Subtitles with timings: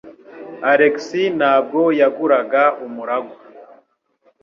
[0.71, 0.95] Alex
[1.39, 3.37] ntabwo yaguraga umuragwa.